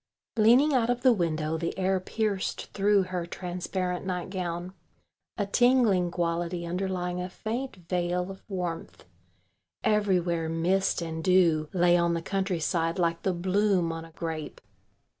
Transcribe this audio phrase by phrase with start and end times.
[0.35, 4.73] Leaning out of the window the air pierced through her transparent nightgown
[5.37, 9.05] a tingling quality underlying a faint veil of warmth.
[9.83, 14.59] Everywhere mist and dew lay on the countryside like the bloom on a grape.